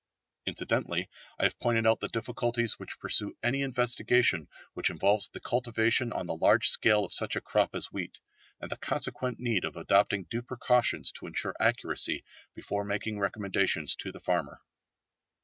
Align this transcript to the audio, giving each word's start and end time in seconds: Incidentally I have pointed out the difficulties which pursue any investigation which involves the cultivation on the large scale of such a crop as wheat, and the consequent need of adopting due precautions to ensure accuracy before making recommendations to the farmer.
Incidentally 0.47 1.11
I 1.37 1.43
have 1.43 1.59
pointed 1.59 1.85
out 1.85 1.99
the 1.99 2.07
difficulties 2.07 2.79
which 2.79 2.97
pursue 2.97 3.35
any 3.43 3.61
investigation 3.61 4.47
which 4.73 4.89
involves 4.89 5.29
the 5.29 5.39
cultivation 5.39 6.11
on 6.11 6.25
the 6.25 6.33
large 6.33 6.69
scale 6.69 7.05
of 7.05 7.13
such 7.13 7.35
a 7.35 7.39
crop 7.41 7.75
as 7.75 7.91
wheat, 7.91 8.19
and 8.59 8.71
the 8.71 8.77
consequent 8.77 9.39
need 9.39 9.63
of 9.63 9.75
adopting 9.75 10.23
due 10.23 10.41
precautions 10.41 11.11
to 11.11 11.27
ensure 11.27 11.55
accuracy 11.59 12.23
before 12.55 12.83
making 12.83 13.19
recommendations 13.19 13.95
to 13.97 14.11
the 14.11 14.19
farmer. 14.19 14.59